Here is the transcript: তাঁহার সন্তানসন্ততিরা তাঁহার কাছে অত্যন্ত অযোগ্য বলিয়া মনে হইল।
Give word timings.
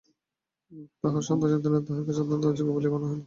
তাঁহার 1.01 1.23
সন্তানসন্ততিরা 1.23 1.79
তাঁহার 1.87 2.05
কাছে 2.07 2.21
অত্যন্ত 2.23 2.43
অযোগ্য 2.45 2.71
বলিয়া 2.73 2.93
মনে 2.93 3.05
হইল। 3.05 3.19